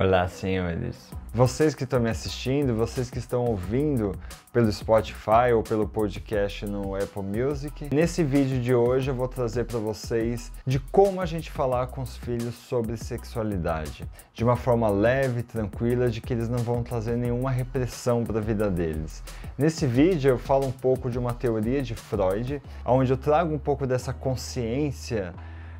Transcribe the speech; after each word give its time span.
Olá, 0.00 0.28
senhores. 0.28 1.10
Vocês 1.34 1.74
que 1.74 1.82
estão 1.82 1.98
me 1.98 2.08
assistindo, 2.08 2.72
vocês 2.72 3.10
que 3.10 3.18
estão 3.18 3.44
ouvindo 3.44 4.12
pelo 4.52 4.70
Spotify 4.70 5.52
ou 5.52 5.60
pelo 5.60 5.88
podcast 5.88 6.64
no 6.66 6.94
Apple 6.94 7.20
Music. 7.20 7.92
Nesse 7.92 8.22
vídeo 8.22 8.60
de 8.60 8.72
hoje 8.72 9.10
eu 9.10 9.14
vou 9.16 9.26
trazer 9.26 9.64
para 9.64 9.80
vocês 9.80 10.52
de 10.64 10.78
como 10.78 11.20
a 11.20 11.26
gente 11.26 11.50
falar 11.50 11.88
com 11.88 12.00
os 12.00 12.16
filhos 12.16 12.54
sobre 12.54 12.96
sexualidade, 12.96 14.08
de 14.32 14.44
uma 14.44 14.54
forma 14.54 14.88
leve, 14.88 15.42
tranquila, 15.42 16.08
de 16.08 16.20
que 16.20 16.32
eles 16.32 16.48
não 16.48 16.58
vão 16.58 16.84
trazer 16.84 17.16
nenhuma 17.16 17.50
repressão 17.50 18.22
para 18.22 18.38
a 18.38 18.40
vida 18.40 18.70
deles. 18.70 19.20
Nesse 19.58 19.84
vídeo 19.84 20.30
eu 20.30 20.38
falo 20.38 20.64
um 20.64 20.72
pouco 20.72 21.10
de 21.10 21.18
uma 21.18 21.34
teoria 21.34 21.82
de 21.82 21.96
Freud, 21.96 22.62
onde 22.84 23.12
eu 23.12 23.16
trago 23.16 23.52
um 23.52 23.58
pouco 23.58 23.84
dessa 23.84 24.12
consciência 24.12 25.34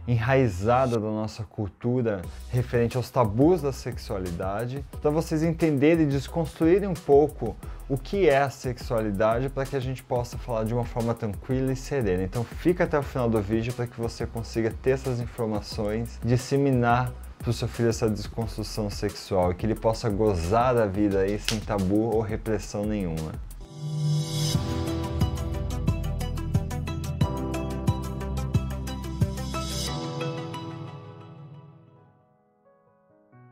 enraizada 0.08 0.98
da 0.98 1.06
nossa 1.06 1.44
cultura 1.44 2.22
referente 2.50 2.96
aos 2.96 3.10
tabus 3.10 3.60
da 3.60 3.72
sexualidade, 3.72 4.82
para 5.02 5.10
vocês 5.10 5.42
entenderem 5.42 6.06
e 6.06 6.08
desconstruírem 6.08 6.88
um 6.88 6.94
pouco 6.94 7.54
o 7.86 7.98
que 7.98 8.26
é 8.26 8.38
a 8.38 8.48
sexualidade 8.48 9.50
para 9.50 9.66
que 9.66 9.76
a 9.76 9.80
gente 9.80 10.02
possa 10.02 10.38
falar 10.38 10.64
de 10.64 10.72
uma 10.72 10.84
forma 10.84 11.14
tranquila 11.14 11.72
e 11.72 11.76
serena. 11.76 12.22
Então 12.22 12.42
fica 12.42 12.84
até 12.84 12.98
o 12.98 13.02
final 13.02 13.28
do 13.28 13.40
vídeo 13.42 13.72
para 13.74 13.86
que 13.86 14.00
você 14.00 14.26
consiga 14.26 14.72
ter 14.82 14.90
essas 14.92 15.20
informações, 15.20 16.18
disseminar 16.24 17.12
para 17.38 17.50
o 17.50 17.52
seu 17.52 17.68
filho 17.68 17.90
essa 17.90 18.08
desconstrução 18.08 18.90
sexual 18.90 19.52
e 19.52 19.54
que 19.54 19.66
ele 19.66 19.74
possa 19.74 20.08
gozar 20.08 20.74
da 20.74 20.86
vida 20.86 21.20
aí 21.20 21.38
sem 21.38 21.60
tabu 21.60 22.14
ou 22.14 22.20
repressão 22.20 22.84
nenhuma. 22.84 23.32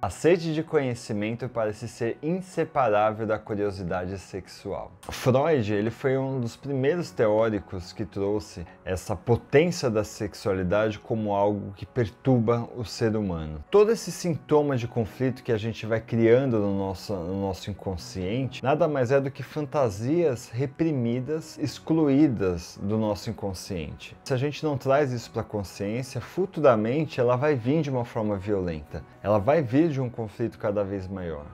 A 0.07 0.09
sede 0.09 0.55
de 0.55 0.63
conhecimento 0.63 1.49
parece 1.49 1.89
ser 1.89 2.17
inseparável 2.23 3.27
da 3.27 3.41
curiosidade 3.41 4.17
sexual. 4.19 4.93
Freud 5.11 5.75
ele 5.75 5.91
foi 5.91 6.17
um 6.17 6.39
dos 6.39 6.55
primeiros 6.55 7.11
teóricos 7.11 7.93
que 7.93 8.05
trouxe 8.05 8.65
essa 8.85 9.17
potência 9.17 9.91
da 9.91 10.05
sexualidade 10.05 11.01
como 11.01 11.35
algo 11.35 11.73
que 11.73 11.85
perturba 11.85 12.69
o 12.77 12.85
ser 12.85 13.17
humano. 13.17 13.65
Todo 13.69 13.91
esse 13.91 14.13
sintoma 14.13 14.77
de 14.77 14.87
conflito 14.87 15.43
que 15.43 15.51
a 15.51 15.59
gente 15.59 15.85
vai 15.85 16.01
criando 16.01 16.61
no 16.61 16.79
nosso, 16.79 17.13
no 17.13 17.41
nosso 17.41 17.69
inconsciente 17.69 18.63
nada 18.63 18.87
mais 18.87 19.11
é 19.11 19.21
do 19.21 19.29
que 19.29 19.43
fantasias 19.43 20.49
reprimidas, 20.51 21.59
excluídas 21.59 22.79
do 22.81 22.97
nosso 22.97 23.29
inconsciente. 23.29 24.17
Se 24.23 24.33
a 24.33 24.37
gente 24.37 24.63
não 24.63 24.79
traz 24.79 25.11
isso 25.11 25.33
para 25.33 25.43
a 25.43 25.45
consciência, 25.45 26.21
futuramente 26.21 27.19
ela 27.19 27.35
vai 27.35 27.57
vir 27.57 27.83
de 27.83 27.91
uma 27.91 28.05
forma 28.05 28.37
violenta. 28.37 29.03
Ela 29.21 29.41
vai 29.41 29.63
vir 29.63 29.96
de 29.97 30.01
um 30.03 30.11
conflito 30.11 30.59
cada 30.59 30.85
vez 30.85 31.09
maior. 31.09 31.47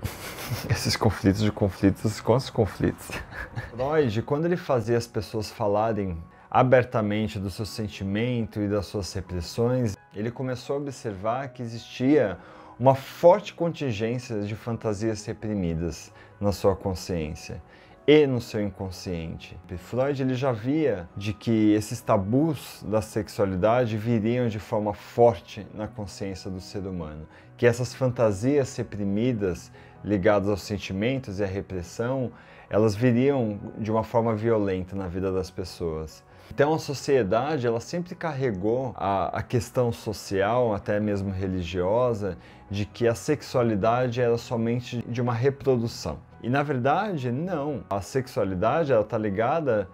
Esses 0.70 0.96
conflitos 0.96 1.42
de 1.42 1.52
conflitos, 1.52 2.18
quantos 2.20 2.48
conflitos? 2.48 3.10
Freud, 3.76 4.22
quando 4.22 4.46
ele 4.46 4.56
fazia 4.56 4.96
as 4.96 5.06
pessoas 5.06 5.50
falarem 5.50 6.16
abertamente 6.50 7.38
do 7.38 7.50
seu 7.50 7.66
sentimento 7.66 8.58
e 8.60 8.68
das 8.68 8.86
suas 8.86 9.12
repressões, 9.12 9.96
ele 10.14 10.30
começou 10.30 10.76
a 10.76 10.78
observar 10.78 11.48
que 11.48 11.62
existia 11.62 12.38
uma 12.80 12.94
forte 12.94 13.52
contingência 13.52 14.40
de 14.40 14.54
fantasias 14.54 15.24
reprimidas 15.26 16.10
na 16.40 16.52
sua 16.52 16.74
consciência 16.74 17.60
e 18.06 18.26
no 18.26 18.40
seu 18.40 18.60
inconsciente. 18.60 19.58
Freud 19.78 20.22
ele 20.22 20.34
já 20.34 20.52
via 20.52 21.08
de 21.16 21.32
que 21.32 21.72
esses 21.72 22.00
tabus 22.00 22.84
da 22.86 23.00
sexualidade 23.00 23.96
viriam 23.96 24.46
de 24.48 24.58
forma 24.58 24.92
forte 24.92 25.66
na 25.72 25.88
consciência 25.88 26.50
do 26.50 26.60
ser 26.60 26.86
humano, 26.86 27.26
que 27.56 27.66
essas 27.66 27.94
fantasias 27.94 28.76
reprimidas 28.76 29.72
ligadas 30.04 30.48
aos 30.50 30.62
sentimentos 30.62 31.40
e 31.40 31.44
à 31.44 31.46
repressão, 31.46 32.30
elas 32.68 32.94
viriam 32.94 33.58
de 33.78 33.90
uma 33.90 34.04
forma 34.04 34.34
violenta 34.34 34.94
na 34.94 35.08
vida 35.08 35.32
das 35.32 35.50
pessoas. 35.50 36.22
Então 36.50 36.74
a 36.74 36.78
sociedade 36.78 37.66
ela 37.66 37.80
sempre 37.80 38.14
carregou 38.14 38.92
a, 38.96 39.38
a, 39.38 39.42
questão 39.42 39.90
social, 39.90 40.74
até 40.74 41.00
mesmo 41.00 41.30
religiosa, 41.30 42.36
de 42.70 42.84
que 42.84 43.08
a 43.08 43.14
sexualidade 43.14 44.20
era 44.20 44.36
somente 44.36 45.02
de 45.08 45.22
uma 45.22 45.32
reprodução. 45.32 46.18
E 46.44 46.50
na 46.50 46.62
verdade, 46.62 47.32
não. 47.32 47.82
A 47.88 48.02
sexualidade 48.02 48.92
ela 48.92 49.00
está 49.00 49.16
ligada 49.16 49.88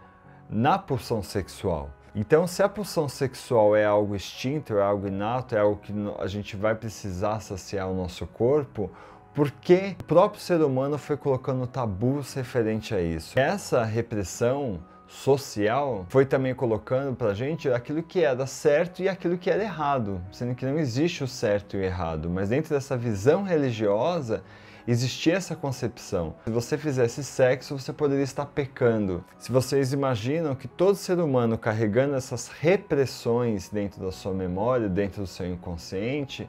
na 0.50 0.76
pulsão 0.76 1.22
sexual. 1.22 1.90
Então, 2.12 2.44
se 2.44 2.60
a 2.60 2.68
pulsão 2.68 3.08
sexual 3.08 3.76
é 3.76 3.84
algo 3.84 4.16
extinto, 4.16 4.76
é 4.76 4.82
algo 4.82 5.06
inato, 5.06 5.54
é 5.54 5.60
algo 5.60 5.76
que 5.80 5.94
a 6.18 6.26
gente 6.26 6.56
vai 6.56 6.74
precisar 6.74 7.38
saciar 7.38 7.88
o 7.88 7.94
nosso 7.94 8.26
corpo, 8.26 8.90
por 9.32 9.52
que 9.52 9.94
o 10.00 10.04
próprio 10.04 10.40
ser 10.40 10.60
humano 10.60 10.98
foi 10.98 11.16
colocando 11.16 11.64
tabus 11.68 12.34
referente 12.34 12.92
a 12.96 13.00
isso? 13.00 13.38
Essa 13.38 13.84
repressão 13.84 14.80
social 15.10 16.06
foi 16.08 16.24
também 16.24 16.54
colocando 16.54 17.16
pra 17.16 17.34
gente 17.34 17.68
aquilo 17.68 18.02
que 18.02 18.22
era 18.22 18.46
certo 18.46 19.02
e 19.02 19.08
aquilo 19.08 19.36
que 19.36 19.50
era 19.50 19.62
errado, 19.62 20.20
sendo 20.30 20.54
que 20.54 20.64
não 20.64 20.78
existe 20.78 21.24
o 21.24 21.28
certo 21.28 21.76
e 21.76 21.80
o 21.80 21.82
errado, 21.82 22.30
mas 22.30 22.48
dentro 22.48 22.72
dessa 22.72 22.96
visão 22.96 23.42
religiosa 23.42 24.42
existia 24.86 25.34
essa 25.34 25.56
concepção. 25.56 26.34
Se 26.44 26.50
você 26.50 26.78
fizesse 26.78 27.24
sexo, 27.24 27.78
você 27.78 27.92
poderia 27.92 28.22
estar 28.22 28.46
pecando. 28.46 29.24
Se 29.36 29.50
vocês 29.50 29.92
imaginam 29.92 30.54
que 30.54 30.68
todo 30.68 30.94
ser 30.94 31.18
humano 31.18 31.58
carregando 31.58 32.14
essas 32.14 32.48
repressões 32.48 33.68
dentro 33.68 34.00
da 34.00 34.12
sua 34.12 34.32
memória, 34.32 34.88
dentro 34.88 35.22
do 35.22 35.26
seu 35.26 35.46
inconsciente, 35.46 36.48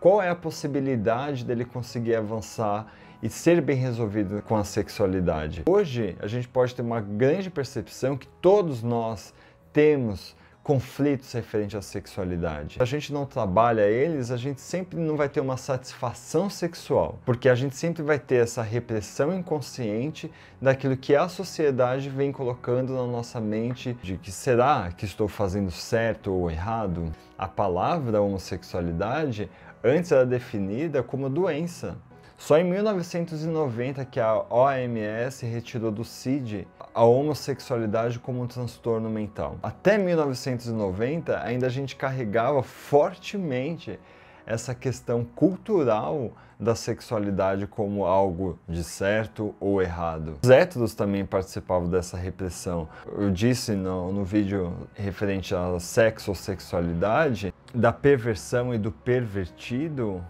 qual 0.00 0.20
é 0.20 0.28
a 0.28 0.34
possibilidade 0.34 1.44
dele 1.44 1.64
conseguir 1.64 2.16
avançar 2.16 2.92
e 3.22 3.28
ser 3.28 3.60
bem 3.60 3.76
resolvido 3.76 4.42
com 4.42 4.56
a 4.56 4.64
sexualidade? 4.64 5.62
Hoje, 5.68 6.16
a 6.20 6.26
gente 6.26 6.48
pode 6.48 6.74
ter 6.74 6.82
uma 6.82 7.00
grande 7.00 7.50
percepção 7.50 8.16
que 8.16 8.26
todos 8.40 8.82
nós 8.82 9.34
temos 9.72 10.34
conflitos 10.62 11.32
referentes 11.32 11.74
à 11.74 11.82
sexualidade. 11.82 12.74
Se 12.74 12.82
a 12.82 12.84
gente 12.84 13.12
não 13.12 13.24
trabalha 13.24 13.82
eles, 13.88 14.30
a 14.30 14.36
gente 14.36 14.60
sempre 14.60 14.98
não 14.98 15.16
vai 15.16 15.28
ter 15.28 15.40
uma 15.40 15.56
satisfação 15.56 16.50
sexual, 16.50 17.18
porque 17.24 17.48
a 17.48 17.54
gente 17.54 17.74
sempre 17.74 18.02
vai 18.02 18.18
ter 18.18 18.36
essa 18.36 18.62
repressão 18.62 19.34
inconsciente 19.34 20.30
daquilo 20.60 20.96
que 20.96 21.16
a 21.16 21.28
sociedade 21.28 22.10
vem 22.10 22.30
colocando 22.30 22.94
na 22.94 23.06
nossa 23.06 23.40
mente 23.40 23.94
de 24.02 24.16
que 24.16 24.30
será 24.30 24.92
que 24.92 25.04
estou 25.04 25.28
fazendo 25.28 25.70
certo 25.70 26.32
ou 26.32 26.50
errado? 26.50 27.10
A 27.38 27.48
palavra 27.48 28.20
homossexualidade 28.20 29.50
antes 29.82 30.12
era 30.12 30.26
definida 30.26 31.02
como 31.02 31.30
doença. 31.30 31.96
Só 32.40 32.56
em 32.56 32.64
1990 32.64 34.02
que 34.06 34.18
a 34.18 34.42
OMS 34.48 35.44
retirou 35.44 35.90
do 35.92 36.02
CID 36.02 36.66
a 36.94 37.04
homossexualidade 37.04 38.18
como 38.18 38.40
um 38.40 38.46
transtorno 38.46 39.10
mental. 39.10 39.58
Até 39.62 39.98
1990 39.98 41.38
ainda 41.44 41.66
a 41.66 41.70
gente 41.70 41.94
carregava 41.94 42.62
fortemente 42.62 44.00
essa 44.46 44.74
questão 44.74 45.22
cultural 45.22 46.32
da 46.58 46.74
sexualidade 46.74 47.66
como 47.66 48.06
algo 48.06 48.58
de 48.66 48.82
certo 48.84 49.54
ou 49.60 49.82
errado. 49.82 50.38
Os 50.42 50.48
héteros 50.48 50.94
também 50.94 51.26
participavam 51.26 51.90
dessa 51.90 52.16
repressão. 52.16 52.88
Eu 53.18 53.30
disse 53.30 53.72
no, 53.72 54.10
no 54.12 54.24
vídeo 54.24 54.88
referente 54.94 55.54
a 55.54 55.78
sexo 55.78 56.30
ou 56.30 56.34
sexualidade, 56.34 57.52
da 57.74 57.92
perversão 57.92 58.74
e 58.74 58.78
do 58.78 58.90
pervertido 58.90 60.24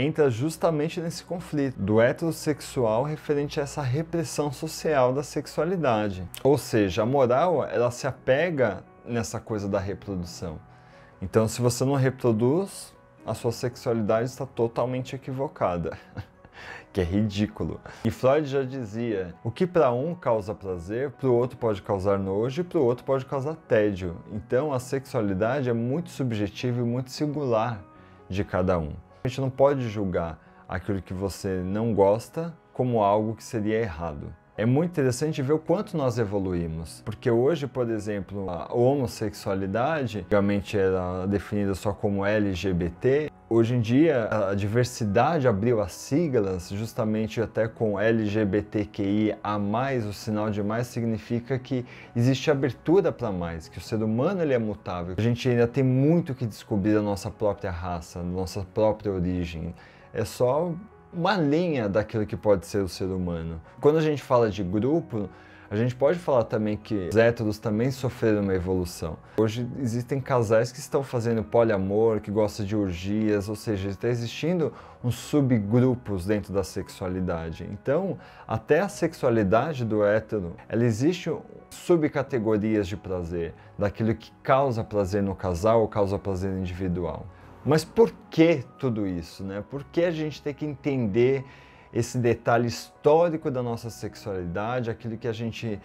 entra 0.00 0.30
justamente 0.30 1.00
nesse 1.00 1.24
conflito 1.24 1.76
do 1.80 2.00
heterossexual 2.00 3.02
referente 3.02 3.58
a 3.58 3.64
essa 3.64 3.82
repressão 3.82 4.52
social 4.52 5.12
da 5.12 5.24
sexualidade. 5.24 6.28
Ou 6.44 6.56
seja, 6.56 7.02
a 7.02 7.06
moral 7.06 7.64
ela 7.64 7.90
se 7.90 8.06
apega 8.06 8.84
nessa 9.04 9.40
coisa 9.40 9.68
da 9.68 9.80
reprodução. 9.80 10.60
Então, 11.20 11.48
se 11.48 11.60
você 11.60 11.84
não 11.84 11.94
reproduz, 11.94 12.94
a 13.26 13.34
sua 13.34 13.50
sexualidade 13.50 14.28
está 14.28 14.46
totalmente 14.46 15.16
equivocada. 15.16 15.98
que 16.92 17.00
é 17.00 17.04
ridículo. 17.04 17.80
E 18.04 18.10
Freud 18.10 18.48
já 18.48 18.62
dizia: 18.62 19.34
o 19.42 19.50
que 19.50 19.66
para 19.66 19.90
um 19.90 20.14
causa 20.14 20.54
prazer, 20.54 21.10
para 21.10 21.28
o 21.28 21.34
outro 21.34 21.58
pode 21.58 21.82
causar 21.82 22.18
nojo 22.18 22.60
e 22.60 22.64
para 22.64 22.78
o 22.78 22.84
outro 22.84 23.04
pode 23.04 23.26
causar 23.26 23.56
tédio. 23.56 24.16
Então 24.32 24.72
a 24.72 24.78
sexualidade 24.78 25.68
é 25.68 25.72
muito 25.72 26.10
subjetiva 26.10 26.80
e 26.80 26.84
muito 26.84 27.10
singular 27.10 27.82
de 28.28 28.44
cada 28.44 28.78
um. 28.78 28.92
A 29.22 29.28
gente 29.28 29.40
não 29.40 29.50
pode 29.50 29.88
julgar 29.88 30.38
aquilo 30.68 31.02
que 31.02 31.12
você 31.12 31.62
não 31.64 31.92
gosta 31.92 32.56
como 32.72 33.02
algo 33.02 33.34
que 33.34 33.42
seria 33.42 33.80
errado. 33.80 34.32
É 34.56 34.66
muito 34.66 34.90
interessante 34.90 35.40
ver 35.40 35.52
o 35.52 35.58
quanto 35.58 35.96
nós 35.96 36.18
evoluímos, 36.18 37.00
porque 37.04 37.30
hoje, 37.30 37.68
por 37.68 37.88
exemplo, 37.90 38.50
a 38.50 38.74
homossexualidade, 38.74 40.18
antigamente 40.18 40.76
era 40.76 41.26
definida 41.26 41.76
só 41.76 41.92
como 41.92 42.26
LGBT, 42.26 43.27
hoje 43.50 43.74
em 43.74 43.80
dia 43.80 44.28
a 44.50 44.54
diversidade 44.54 45.48
abriu 45.48 45.80
as 45.80 45.92
siglas, 45.92 46.68
justamente 46.68 47.40
até 47.40 47.66
com 47.66 47.98
LGBTQIA+, 47.98 49.36
o 50.08 50.12
sinal 50.12 50.50
de 50.50 50.62
mais 50.62 50.86
significa 50.86 51.58
que 51.58 51.84
existe 52.14 52.50
abertura 52.50 53.10
para 53.10 53.32
mais, 53.32 53.68
que 53.68 53.78
o 53.78 53.80
ser 53.80 54.02
humano 54.02 54.42
ele 54.42 54.52
é 54.52 54.58
mutável. 54.58 55.14
A 55.16 55.22
gente 55.22 55.48
ainda 55.48 55.66
tem 55.66 55.82
muito 55.82 56.34
que 56.34 56.46
descobrir 56.46 56.94
da 56.94 57.02
nossa 57.02 57.30
própria 57.30 57.70
raça, 57.70 58.18
da 58.18 58.24
nossa 58.24 58.66
própria 58.74 59.12
origem. 59.12 59.74
é 60.12 60.24
só 60.24 60.72
uma 61.12 61.36
linha 61.36 61.88
daquilo 61.88 62.26
que 62.26 62.36
pode 62.36 62.66
ser 62.66 62.82
o 62.82 62.88
ser 62.88 63.06
humano. 63.06 63.60
Quando 63.80 63.96
a 63.96 64.02
gente 64.02 64.22
fala 64.22 64.50
de 64.50 64.62
grupo, 64.62 65.28
a 65.70 65.76
gente 65.76 65.94
pode 65.94 66.18
falar 66.18 66.44
também 66.44 66.76
que 66.76 67.08
os 67.08 67.16
héteros 67.16 67.58
também 67.58 67.90
sofreram 67.90 68.42
uma 68.42 68.54
evolução. 68.54 69.18
Hoje 69.36 69.68
existem 69.78 70.20
casais 70.20 70.72
que 70.72 70.78
estão 70.78 71.02
fazendo 71.02 71.44
poliamor, 71.44 72.20
que 72.20 72.30
gostam 72.30 72.64
de 72.64 72.74
orgias, 72.74 73.48
ou 73.48 73.54
seja, 73.54 73.90
está 73.90 74.08
existindo 74.08 74.72
uns 75.04 75.16
subgrupos 75.16 76.24
dentro 76.24 76.54
da 76.54 76.64
sexualidade. 76.64 77.68
Então, 77.70 78.18
até 78.46 78.80
a 78.80 78.88
sexualidade 78.88 79.84
do 79.84 80.02
hétero, 80.02 80.56
ela 80.68 80.84
existe 80.84 81.30
subcategorias 81.70 82.88
de 82.88 82.96
prazer, 82.96 83.52
daquilo 83.78 84.14
que 84.14 84.32
causa 84.42 84.82
prazer 84.82 85.22
no 85.22 85.34
casal 85.34 85.82
ou 85.82 85.88
causa 85.88 86.18
prazer 86.18 86.50
individual. 86.56 87.26
Mas 87.64 87.84
por 87.84 88.10
que 88.30 88.64
tudo 88.78 89.06
isso? 89.06 89.44
Né? 89.44 89.62
Por 89.68 89.84
que 89.84 90.02
a 90.02 90.10
gente 90.10 90.40
tem 90.40 90.54
que 90.54 90.64
entender 90.64 91.44
esse 91.92 92.18
detalhe 92.18 92.66
histórico 92.66 93.50
da 93.50 93.62
nossa 93.62 93.90
sexualidade, 93.90 94.90
aquilo 94.90 95.16
que 95.16 95.28
a 95.28 95.32
gente 95.32 95.80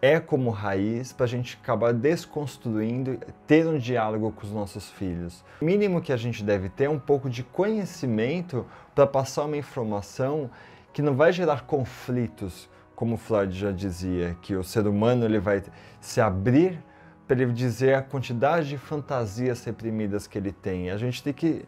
é 0.00 0.20
como 0.20 0.50
raiz, 0.50 1.12
para 1.12 1.24
a 1.24 1.28
gente 1.28 1.58
acabar 1.60 1.92
desconstruindo, 1.92 3.18
ter 3.46 3.66
um 3.66 3.78
diálogo 3.78 4.30
com 4.30 4.46
os 4.46 4.52
nossos 4.52 4.88
filhos. 4.90 5.44
O 5.60 5.64
mínimo 5.64 6.00
que 6.00 6.12
a 6.12 6.16
gente 6.16 6.44
deve 6.44 6.68
ter 6.68 6.84
é 6.84 6.90
um 6.90 6.98
pouco 6.98 7.28
de 7.28 7.42
conhecimento 7.42 8.64
para 8.94 9.06
passar 9.06 9.44
uma 9.44 9.56
informação 9.56 10.50
que 10.92 11.02
não 11.02 11.14
vai 11.14 11.32
gerar 11.32 11.64
conflitos, 11.64 12.68
como 12.94 13.16
Freud 13.16 13.56
já 13.56 13.72
dizia, 13.72 14.36
que 14.40 14.54
o 14.54 14.62
ser 14.62 14.86
humano 14.86 15.24
ele 15.24 15.38
vai 15.38 15.62
se 16.00 16.20
abrir 16.20 16.82
para 17.26 17.42
ele 17.42 17.52
dizer 17.52 17.94
a 17.94 18.02
quantidade 18.02 18.68
de 18.68 18.78
fantasias 18.78 19.64
reprimidas 19.64 20.26
que 20.26 20.38
ele 20.38 20.52
tem. 20.52 20.90
A 20.90 20.96
gente 20.96 21.22
tem 21.22 21.32
que 21.32 21.64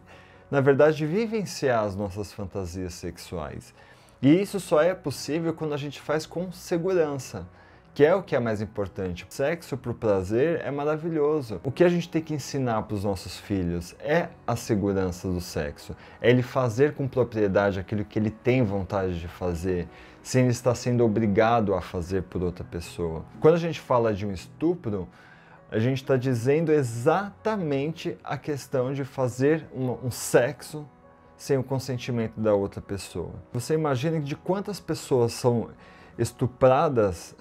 na 0.51 0.59
verdade, 0.59 1.05
vivenciar 1.05 1.85
as 1.85 1.95
nossas 1.95 2.33
fantasias 2.33 2.93
sexuais. 2.93 3.73
E 4.21 4.29
isso 4.41 4.59
só 4.59 4.81
é 4.81 4.93
possível 4.93 5.53
quando 5.53 5.73
a 5.73 5.77
gente 5.77 6.01
faz 6.01 6.25
com 6.25 6.51
segurança, 6.51 7.47
que 7.93 8.05
é 8.05 8.13
o 8.13 8.21
que 8.21 8.35
é 8.35 8.39
mais 8.39 8.61
importante. 8.61 9.23
O 9.23 9.33
sexo 9.33 9.77
para 9.77 9.91
o 9.91 9.95
prazer 9.95 10.61
é 10.61 10.69
maravilhoso. 10.69 11.61
O 11.63 11.71
que 11.71 11.85
a 11.85 11.89
gente 11.89 12.09
tem 12.09 12.21
que 12.21 12.33
ensinar 12.33 12.83
para 12.83 12.95
os 12.95 13.03
nossos 13.03 13.37
filhos 13.37 13.95
é 13.99 14.27
a 14.45 14.57
segurança 14.57 15.27
do 15.29 15.39
sexo. 15.39 15.95
É 16.21 16.29
ele 16.29 16.43
fazer 16.43 16.93
com 16.93 17.07
propriedade 17.07 17.79
aquilo 17.79 18.03
que 18.03 18.19
ele 18.19 18.29
tem 18.29 18.61
vontade 18.61 19.19
de 19.19 19.27
fazer, 19.29 19.87
sem 20.21 20.43
ele 20.43 20.51
estar 20.51 20.75
sendo 20.75 21.03
obrigado 21.03 21.73
a 21.73 21.81
fazer 21.81 22.23
por 22.23 22.43
outra 22.43 22.63
pessoa. 22.63 23.23
Quando 23.39 23.55
a 23.55 23.59
gente 23.59 23.79
fala 23.79 24.13
de 24.13 24.25
um 24.25 24.31
estupro, 24.33 25.07
a 25.71 25.79
gente 25.79 26.01
está 26.01 26.17
dizendo 26.17 26.69
exatamente 26.69 28.17
a 28.21 28.37
questão 28.37 28.93
de 28.93 29.05
fazer 29.05 29.65
um, 29.73 30.07
um, 30.07 30.11
sexo 30.11 30.85
sem 31.37 31.57
o 31.57 31.63
consentimento 31.63 32.41
da 32.41 32.53
outra 32.53 32.81
pessoa. 32.81 33.31
Você 33.53 33.73
imagina 33.73 34.19
de 34.19 34.35
quantas 34.35 34.81
pessoas 34.81 35.31
são 35.31 35.69
estupradas 36.17 37.33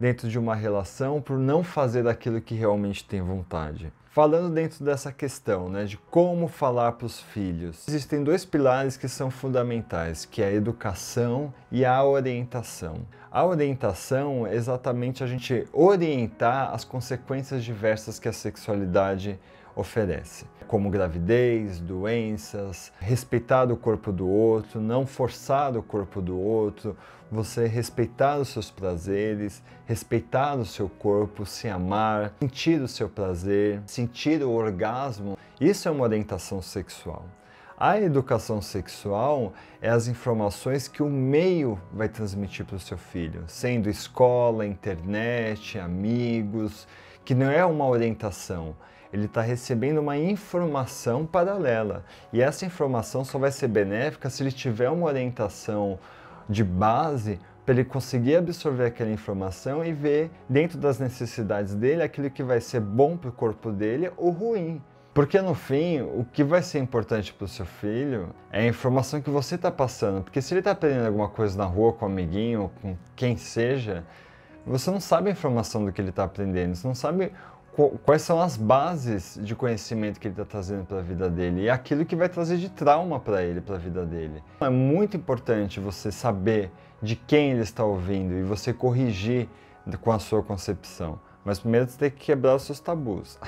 dentro 0.00 0.28
de 0.28 0.38
uma 0.38 0.54
relação 0.54 1.20
por 1.20 1.38
não 1.38 1.62
fazer 1.62 2.06
aquilo 2.06 2.40
que 2.40 2.54
realmente 2.54 3.04
tem 3.04 3.20
vontade. 3.20 3.92
Falando 4.10 4.52
dentro 4.52 4.84
dessa 4.84 5.12
questão, 5.12 5.68
né, 5.68 5.84
de 5.84 5.96
como 5.96 6.48
falar 6.48 6.92
para 6.92 7.06
os 7.06 7.20
filhos, 7.20 7.86
existem 7.86 8.24
dois 8.24 8.44
pilares 8.44 8.96
que 8.96 9.06
são 9.06 9.30
fundamentais, 9.30 10.24
que 10.24 10.42
é 10.42 10.46
a 10.46 10.52
educação 10.52 11.54
e 11.70 11.84
a 11.84 12.02
orientação. 12.02 13.02
A 13.30 13.44
orientação 13.44 14.46
é 14.46 14.54
exatamente 14.54 15.22
a 15.22 15.26
gente 15.26 15.66
orientar 15.72 16.74
as 16.74 16.82
consequências 16.82 17.62
diversas 17.62 18.18
que 18.18 18.28
a 18.28 18.32
sexualidade 18.32 19.38
oferece, 19.76 20.46
como 20.68 20.90
gravidez, 20.90 21.80
doenças, 21.80 22.92
respeitar 23.00 23.72
o 23.72 23.76
corpo 23.76 24.12
do 24.12 24.28
outro, 24.28 24.80
não 24.80 25.06
forçar 25.06 25.76
o 25.76 25.82
corpo 25.82 26.20
do 26.20 26.38
outro, 26.38 26.94
você 27.32 27.66
respeitar 27.66 28.38
os 28.38 28.48
seus 28.48 28.70
prazeres, 28.70 29.62
respeitar 29.86 30.54
o 30.56 30.66
seu 30.66 30.88
corpo, 30.88 31.44
se 31.46 31.68
amar, 31.68 32.34
sentir 32.38 32.80
o 32.80 32.86
seu 32.86 33.08
prazer, 33.08 33.82
sentir 33.86 34.42
o 34.42 34.50
orgasmo. 34.50 35.36
Isso 35.58 35.88
é 35.88 35.90
uma 35.90 36.04
orientação 36.04 36.62
sexual. 36.62 37.24
A 37.80 38.00
educação 38.00 38.60
sexual 38.60 39.52
é 39.80 39.88
as 39.88 40.08
informações 40.08 40.86
que 40.88 41.02
o 41.02 41.08
meio 41.08 41.80
vai 41.92 42.08
transmitir 42.08 42.66
para 42.66 42.76
o 42.76 42.80
seu 42.80 42.98
filho, 42.98 43.44
sendo 43.46 43.88
escola, 43.88 44.66
internet, 44.66 45.78
amigos, 45.78 46.86
que 47.24 47.34
não 47.34 47.48
é 47.48 47.64
uma 47.64 47.86
orientação. 47.86 48.74
Ele 49.12 49.26
está 49.26 49.40
recebendo 49.40 49.98
uma 49.98 50.16
informação 50.16 51.24
paralela. 51.24 52.04
E 52.32 52.40
essa 52.42 52.66
informação 52.66 53.24
só 53.24 53.38
vai 53.38 53.50
ser 53.50 53.68
benéfica 53.68 54.28
se 54.28 54.42
ele 54.42 54.52
tiver 54.52 54.90
uma 54.90 55.06
orientação 55.06 55.98
de 56.48 56.62
base 56.62 57.38
para 57.64 57.74
ele 57.74 57.84
conseguir 57.84 58.36
absorver 58.36 58.86
aquela 58.86 59.10
informação 59.10 59.84
e 59.84 59.92
ver 59.92 60.30
dentro 60.48 60.78
das 60.78 60.98
necessidades 60.98 61.74
dele 61.74 62.02
aquilo 62.02 62.30
que 62.30 62.42
vai 62.42 62.60
ser 62.60 62.80
bom 62.80 63.16
para 63.16 63.28
o 63.28 63.32
corpo 63.32 63.70
dele 63.70 64.10
ou 64.16 64.30
ruim. 64.30 64.80
Porque 65.12 65.40
no 65.42 65.52
fim, 65.52 66.00
o 66.00 66.24
que 66.32 66.44
vai 66.44 66.62
ser 66.62 66.78
importante 66.78 67.34
para 67.34 67.44
o 67.44 67.48
seu 67.48 67.66
filho 67.66 68.28
é 68.52 68.60
a 68.62 68.66
informação 68.66 69.20
que 69.20 69.28
você 69.28 69.56
está 69.56 69.70
passando. 69.70 70.22
Porque 70.22 70.40
se 70.40 70.54
ele 70.54 70.60
está 70.60 70.70
aprendendo 70.70 71.06
alguma 71.06 71.28
coisa 71.28 71.58
na 71.58 71.64
rua 71.64 71.92
com 71.92 72.06
um 72.06 72.08
amiguinho, 72.08 72.70
com 72.80 72.96
quem 73.16 73.36
seja, 73.36 74.04
você 74.64 74.90
não 74.90 75.00
sabe 75.00 75.28
a 75.28 75.32
informação 75.32 75.84
do 75.84 75.92
que 75.92 76.00
ele 76.00 76.10
está 76.10 76.24
aprendendo, 76.24 76.74
você 76.74 76.86
não 76.86 76.94
sabe 76.94 77.32
quais 78.04 78.22
são 78.22 78.40
as 78.40 78.56
bases 78.56 79.38
de 79.40 79.54
conhecimento 79.54 80.18
que 80.18 80.26
ele 80.26 80.32
está 80.32 80.44
trazendo 80.44 80.84
para 80.84 80.98
a 80.98 81.02
vida 81.02 81.30
dele 81.30 81.62
e 81.62 81.68
é 81.68 81.70
aquilo 81.70 82.04
que 82.04 82.16
vai 82.16 82.28
trazer 82.28 82.56
de 82.56 82.68
trauma 82.68 83.20
para 83.20 83.42
ele, 83.42 83.60
para 83.60 83.76
a 83.76 83.78
vida 83.78 84.04
dele. 84.04 84.42
É 84.60 84.68
muito 84.68 85.16
importante 85.16 85.78
você 85.78 86.10
saber 86.10 86.72
de 87.00 87.14
quem 87.14 87.52
ele 87.52 87.62
está 87.62 87.84
ouvindo 87.84 88.34
e 88.34 88.42
você 88.42 88.72
corrigir 88.72 89.48
com 90.00 90.10
a 90.10 90.18
sua 90.18 90.42
concepção. 90.42 91.20
Mas 91.44 91.60
primeiro 91.60 91.88
você 91.88 91.98
tem 91.98 92.10
que 92.10 92.26
quebrar 92.26 92.56
os 92.56 92.62
seus 92.62 92.80
tabus. 92.80 93.38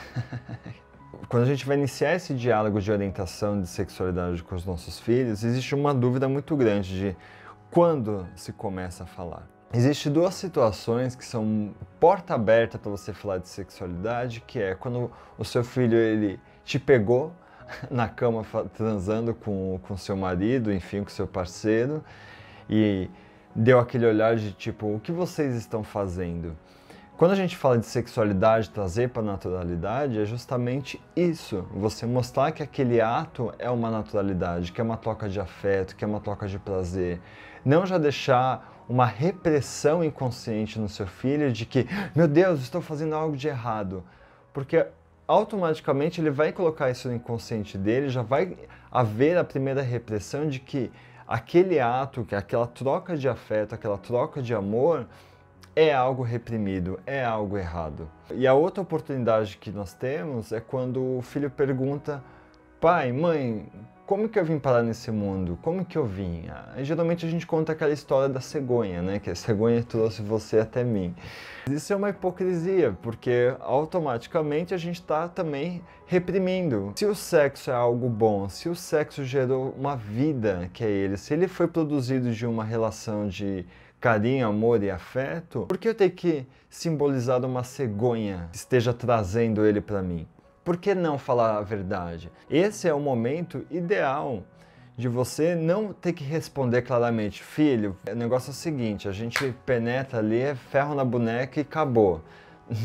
quando 1.29 1.43
a 1.43 1.47
gente 1.47 1.67
vai 1.67 1.77
iniciar 1.77 2.15
esse 2.15 2.33
diálogo 2.33 2.81
de 2.81 2.91
orientação 2.91 3.61
de 3.61 3.67
sexualidade 3.67 4.43
com 4.43 4.55
os 4.55 4.65
nossos 4.65 4.99
filhos, 4.99 5.45
existe 5.45 5.75
uma 5.75 5.93
dúvida 5.93 6.29
muito 6.29 6.57
grande 6.57 6.99
de 6.99 7.17
quando 7.71 8.27
se 8.35 8.53
começa 8.53 9.05
a 9.05 9.07
falar. 9.07 9.60
Existem 9.73 10.11
duas 10.11 10.35
situações 10.35 11.15
que 11.15 11.25
são 11.25 11.73
porta 12.01 12.35
aberta 12.35 12.77
para 12.77 12.91
você 12.91 13.13
falar 13.13 13.39
de 13.39 13.49
sexualidade, 13.49 14.43
que 14.45 14.59
é 14.59 14.75
quando 14.75 15.13
o 15.39 15.45
seu 15.45 15.63
filho 15.63 15.97
ele 15.97 16.41
te 16.65 16.77
pegou 16.77 17.33
na 17.89 18.09
cama 18.09 18.45
transando 18.75 19.33
com 19.33 19.79
com 19.85 19.97
seu 19.97 20.17
marido, 20.17 20.73
enfim, 20.73 21.05
com 21.05 21.11
seu 21.11 21.25
parceiro, 21.25 22.03
e 22.69 23.09
deu 23.55 23.79
aquele 23.79 24.07
olhar 24.07 24.35
de 24.35 24.51
tipo, 24.51 24.93
o 24.93 24.99
que 24.99 25.13
vocês 25.13 25.55
estão 25.55 25.85
fazendo? 25.85 26.57
Quando 27.17 27.31
a 27.31 27.37
gente 27.37 27.57
fala 27.57 27.79
de 27.79 27.87
sexualidade, 27.87 28.71
trazer 28.71 29.11
para 29.11 29.23
a 29.23 29.25
naturalidade, 29.25 30.19
é 30.19 30.25
justamente 30.25 31.01
isso. 31.15 31.65
Você 31.75 32.07
mostrar 32.07 32.51
que 32.51 32.63
aquele 32.63 33.01
ato 33.01 33.53
é 33.59 33.71
uma 33.71 33.91
naturalidade, 33.91 34.73
que 34.73 34.81
é 34.81 34.85
uma 34.85 34.97
troca 34.97 35.29
de 35.29 35.39
afeto, 35.39 35.95
que 35.95 36.03
é 36.03 36.09
uma 36.09 36.19
troca 36.19 36.49
de 36.49 36.59
prazer. 36.59 37.21
Não 37.63 37.85
já 37.85 37.99
deixar 37.99 38.80
uma 38.91 39.07
repressão 39.07 40.03
inconsciente 40.03 40.77
no 40.81 40.89
seu 40.89 41.07
filho 41.07 41.53
de 41.53 41.65
que, 41.65 41.87
meu 42.13 42.27
Deus, 42.27 42.61
estou 42.61 42.83
fazendo 42.83 43.15
algo 43.15 43.37
de 43.37 43.47
errado. 43.47 44.03
Porque 44.53 44.85
automaticamente 45.29 46.21
ele 46.21 46.29
vai 46.29 46.51
colocar 46.51 46.91
isso 46.91 47.07
no 47.07 47.15
inconsciente 47.15 47.79
dele, 47.79 48.09
já 48.09 48.23
vai 48.23 48.57
haver 48.91 49.39
a 49.39 49.45
primeira 49.45 49.81
repressão 49.81 50.49
de 50.49 50.59
que 50.59 50.91
aquele 51.25 51.79
ato, 51.79 52.25
que 52.25 52.35
aquela 52.35 52.67
troca 52.67 53.17
de 53.17 53.29
afeto, 53.29 53.77
aquela 53.77 53.97
troca 53.97 54.43
de 54.43 54.53
amor, 54.53 55.07
é 55.77 55.95
algo 55.95 56.25
reprimido, 56.25 56.99
é 57.07 57.25
algo 57.25 57.57
errado. 57.57 58.11
E 58.35 58.45
a 58.45 58.55
outra 58.55 58.83
oportunidade 58.83 59.57
que 59.57 59.71
nós 59.71 59.95
temos 59.95 60.51
é 60.51 60.59
quando 60.59 61.19
o 61.19 61.23
filho 61.23 61.49
pergunta: 61.49 62.21
pai, 62.81 63.13
mãe, 63.13 63.71
como 64.11 64.29
que 64.29 64.41
eu 64.41 64.45
vim 64.45 64.59
parar 64.59 64.83
nesse 64.83 65.09
mundo? 65.13 65.57
Como 65.63 65.85
que 65.85 65.97
eu 65.97 66.05
vim? 66.05 66.49
Ah, 66.49 66.83
geralmente 66.83 67.25
a 67.25 67.31
gente 67.31 67.47
conta 67.47 67.71
aquela 67.71 67.93
história 67.93 68.29
da 68.29 68.41
cegonha, 68.41 69.01
né? 69.01 69.21
Que 69.21 69.31
a 69.31 69.37
cegonha 69.37 69.85
trouxe 69.85 70.21
você 70.21 70.59
até 70.59 70.83
mim. 70.83 71.15
Isso 71.71 71.93
é 71.93 71.97
uma 71.97 72.11
hipocrisia, 72.11 72.99
porque 73.03 73.55
automaticamente 73.61 74.75
a 74.75 74.77
gente 74.77 74.97
está 74.97 75.29
também 75.29 75.81
reprimindo. 76.09 76.93
Se 76.97 77.07
o 77.07 77.15
sexo 77.15 77.71
é 77.71 77.73
algo 77.73 78.09
bom, 78.09 78.49
se 78.49 78.69
o 78.69 78.75
sexo 78.75 79.25
gerou 79.25 79.73
uma 79.79 79.95
vida 79.95 80.69
que 80.73 80.83
é 80.83 80.91
ele, 80.91 81.17
se 81.17 81.33
ele 81.33 81.47
foi 81.47 81.69
produzido 81.69 82.33
de 82.33 82.45
uma 82.45 82.65
relação 82.65 83.29
de 83.29 83.65
carinho, 84.01 84.49
amor 84.49 84.83
e 84.83 84.91
afeto, 84.91 85.67
por 85.69 85.79
que 85.79 85.89
eu 85.89 85.95
tenho 85.95 86.11
que 86.11 86.45
simbolizar 86.69 87.45
uma 87.45 87.63
cegonha 87.63 88.49
que 88.51 88.57
esteja 88.57 88.93
trazendo 88.93 89.65
ele 89.65 89.81
para 89.81 90.03
mim? 90.03 90.27
Por 90.65 90.77
que 90.77 90.95
não 90.95 91.19
falar 91.19 91.59
a 91.59 91.63
verdade? 91.63 92.31
Esse 92.49 92.89
é 92.89 92.95
o 92.95 93.01
momento 93.01 93.67
ideal 93.71 94.43
de 94.97 95.09
você 95.09 95.55
não 95.55 95.95
ter 95.95 96.13
que 96.13 96.23
responder 96.23 96.83
claramente, 96.83 97.43
filho, 97.43 97.97
o 98.11 98.15
negócio 98.15 98.51
é 98.51 98.53
o 98.53 98.55
seguinte, 98.55 99.09
a 99.09 99.13
gente 99.13 99.55
penetra 99.65 100.19
ali, 100.19 100.39
é 100.39 100.55
ferro 100.55 100.95
na 100.95 101.05
boneca 101.05 101.59
e 101.59 101.63
acabou. 101.63 102.21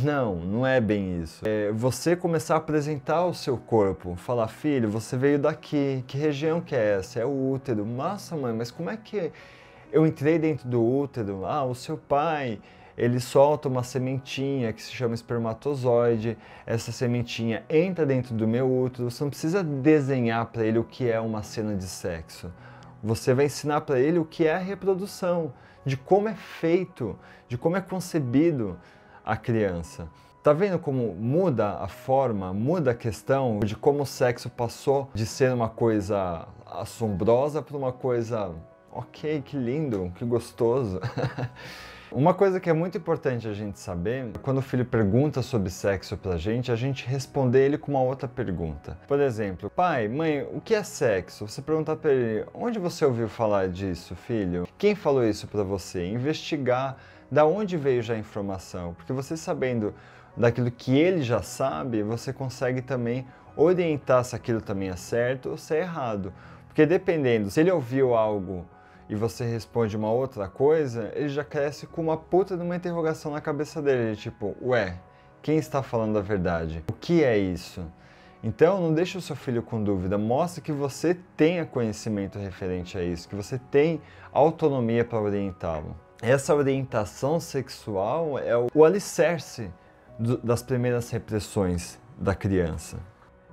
Não, 0.02 0.36
não 0.36 0.66
é 0.66 0.80
bem 0.80 1.22
isso. 1.22 1.44
É 1.46 1.72
você 1.72 2.16
começar 2.16 2.56
a 2.56 2.58
apresentar 2.58 3.26
o 3.26 3.34
seu 3.34 3.58
corpo, 3.58 4.16
falar, 4.16 4.48
filho, 4.48 4.90
você 4.90 5.18
veio 5.18 5.38
daqui, 5.38 6.04
que 6.08 6.18
região 6.18 6.62
que 6.62 6.74
é 6.74 6.98
essa? 6.98 7.20
É 7.20 7.26
o 7.26 7.52
útero. 7.52 7.86
Nossa, 7.86 8.36
mãe, 8.36 8.54
mas 8.54 8.72
como 8.72 8.90
é 8.90 8.98
que 8.98 9.32
eu 9.92 10.08
entrei 10.08 10.40
dentro 10.40 10.68
do 10.68 10.84
útero? 10.84 11.46
Ah, 11.46 11.64
o 11.66 11.76
seu 11.76 11.98
pai, 11.98 12.60
ele 12.98 13.20
solta 13.20 13.68
uma 13.68 13.84
sementinha 13.84 14.72
que 14.72 14.82
se 14.82 14.92
chama 14.92 15.14
espermatozoide. 15.14 16.38
Essa 16.66 16.92
sementinha 16.92 17.64
entra 17.70 18.06
dentro 18.06 18.34
do 18.34 18.48
meu 18.48 18.72
útero. 18.72 19.12
Você 19.12 19.24
não 19.24 19.30
precisa 19.30 19.64
desenhar 19.64 20.46
para 20.46 20.64
ele 20.64 20.80
o 20.80 20.84
que 20.84 21.10
é 21.10 21.20
uma 21.20 21.44
cena 21.44 21.76
de 21.76 21.86
sexo. 21.86 22.52
Você 23.04 23.34
vai 23.34 23.46
ensinar 23.46 23.82
para 23.82 24.00
ele 24.00 24.18
o 24.18 24.26
que 24.26 24.48
é 24.48 24.56
a 24.56 24.60
reprodução, 24.60 25.54
de 25.86 25.98
como 25.98 26.30
é 26.30 26.34
feito, 26.34 27.18
de 27.48 27.58
como 27.58 27.76
é 27.76 27.82
concebido 27.82 28.80
a 29.24 29.36
criança. 29.36 30.08
Tá 30.42 30.54
vendo 30.54 30.80
como 30.80 31.14
muda 31.14 31.80
a 31.80 31.88
forma, 31.88 32.54
muda 32.54 32.92
a 32.92 32.96
questão 32.96 33.60
de 33.60 33.76
como 33.76 34.04
o 34.04 34.06
sexo 34.06 34.50
passou 34.50 35.10
de 35.14 35.26
ser 35.26 35.52
uma 35.52 35.68
coisa 35.70 36.48
assombrosa 36.66 37.62
para 37.62 37.76
uma 37.76 37.92
coisa, 37.92 38.54
ok, 38.92 39.42
que 39.42 39.58
lindo, 39.58 40.12
que 40.16 40.24
gostoso. 40.24 41.00
Uma 42.12 42.34
coisa 42.34 42.60
que 42.60 42.70
é 42.70 42.74
muito 42.74 42.98
importante 42.98 43.48
a 43.48 43.54
gente 43.54 43.80
saber, 43.80 44.32
quando 44.44 44.60
o 44.60 44.62
filho 44.62 44.86
pergunta 44.86 45.42
sobre 45.42 45.70
sexo 45.72 46.16
pra 46.16 46.38
gente, 46.38 46.72
a 46.72 46.76
gente 46.76 47.06
responder 47.08 47.66
ele 47.66 47.78
com 47.78 47.92
uma 47.92 48.02
outra 48.02 48.28
pergunta. 48.28 48.98
Por 49.08 49.20
exemplo, 49.20 49.70
pai, 49.70 50.08
mãe, 50.08 50.48
o 50.54 50.62
que 50.62 50.76
é 50.76 50.84
sexo? 50.84 51.48
Você 51.48 51.62
perguntar 51.62 51.96
para 51.96 52.12
ele, 52.12 52.46
onde 52.54 52.78
você 52.78 53.04
ouviu 53.04 53.28
falar 53.28 53.70
disso, 53.70 54.16
filho? 54.16 54.68
Quem 54.78 54.94
falou 54.94 55.26
isso 55.26 55.48
para 55.48 55.64
você? 55.64 56.06
Investigar 56.06 56.96
da 57.32 57.44
onde 57.46 57.76
veio 57.76 58.04
já 58.04 58.14
a 58.14 58.20
informação, 58.20 58.94
porque 58.94 59.12
você 59.12 59.36
sabendo 59.36 59.94
daquilo 60.38 60.70
que 60.70 60.96
ele 60.96 61.24
já 61.24 61.42
sabe, 61.42 62.04
você 62.04 62.32
consegue 62.32 62.82
também 62.82 63.26
orientar 63.58 64.24
se 64.24 64.36
aquilo 64.36 64.62
também 64.62 64.90
é 64.90 64.96
certo 64.96 65.50
ou 65.50 65.58
se 65.58 65.76
é 65.76 65.80
errado. 65.80 66.32
Porque 66.68 66.86
dependendo, 66.86 67.50
se 67.50 67.60
ele 67.60 67.72
ouviu 67.72 68.14
algo 68.14 68.66
e 69.10 69.16
você 69.16 69.46
responde 69.46 69.96
uma 69.96 70.12
outra 70.12 70.48
coisa, 70.48 71.12
ele 71.16 71.30
já 71.30 71.44
cresce 71.44 71.86
com 71.86 72.02
uma 72.02 72.18
puta 72.18 72.58
de 72.58 72.64
uma 72.64 72.76
interrogação 72.76 73.32
na 73.32 73.42
cabeça 73.42 73.82
dele, 73.82 74.16
tipo, 74.16 74.56
ué, 74.62 75.00
quem 75.42 75.58
está 75.58 75.84
falando 75.84 76.18
a 76.18 76.22
verdade? 76.22 76.84
O 76.90 76.94
que 76.94 77.24
é 77.24 77.38
isso? 77.38 77.86
Então, 78.44 78.80
não 78.80 78.94
deixe 78.94 79.18
o 79.18 79.22
seu 79.22 79.36
filho 79.36 79.64
com 79.64 79.84
dúvida, 79.84 80.18
mostre 80.18 80.62
que 80.62 80.72
você 80.72 81.18
tenha 81.36 81.66
conhecimento 81.66 82.38
referente 82.38 82.98
a 82.98 83.04
isso, 83.04 83.28
que 83.28 83.36
você 83.36 83.60
tem 83.72 84.02
autonomia 84.32 85.04
para 85.04 85.20
orientá-lo. 85.20 85.96
Essa 86.22 86.56
orientação 86.56 87.40
sexual 87.40 88.38
é 88.40 88.56
o 88.74 88.84
alicerce 88.84 89.72
do, 90.20 90.38
das 90.38 90.62
primeiras 90.62 91.10
repressões 91.10 92.00
da 92.18 92.34
criança. 92.34 92.98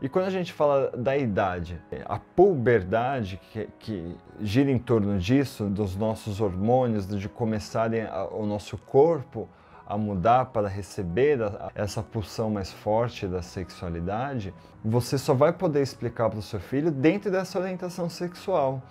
E 0.02 0.08
quando 0.08 0.24
a 0.24 0.30
gente 0.30 0.52
fala 0.52 0.90
da 0.96 1.16
idade, 1.16 1.80
a 2.06 2.18
puberdade 2.18 3.40
que, 3.52 3.68
que 3.78 4.16
gira 4.40 4.68
em 4.68 4.78
torno 4.78 5.16
disso, 5.16 5.66
dos 5.66 5.94
nossos 5.94 6.40
hormônios, 6.40 7.06
de 7.06 7.28
começarem 7.28 8.02
a, 8.02 8.24
o 8.24 8.44
nosso 8.44 8.76
corpo 8.76 9.48
a 9.86 9.96
mudar 9.96 10.46
para 10.46 10.66
receber 10.66 11.38
essa 11.72 12.02
pulsão 12.02 12.50
mais 12.50 12.72
forte 12.72 13.28
da 13.28 13.42
sexualidade, 13.42 14.52
você 14.84 15.16
só 15.16 15.34
vai 15.34 15.52
poder 15.52 15.82
explicar 15.82 16.28
para 16.30 16.40
o 16.40 16.42
seu 16.42 16.58
filho 16.58 16.90
dentro 16.90 17.30
dessa 17.30 17.60
orientação 17.60 18.08
sexual 18.08 18.82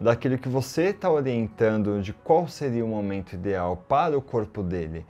daquilo 0.00 0.36
que 0.36 0.48
você 0.48 0.86
está 0.86 1.08
orientando 1.08 2.02
de 2.02 2.12
qual 2.12 2.48
seria 2.48 2.84
o 2.84 2.88
momento 2.88 3.34
ideal 3.34 3.76
para 3.88 4.18
o 4.18 4.20
corpo 4.20 4.64
dele, 4.64 5.06